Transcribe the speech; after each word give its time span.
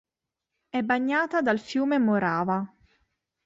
È 0.67 0.81
bagnata 0.81 1.41
dal 1.43 1.59
fiume 1.59 1.99
Morava. 1.99 2.67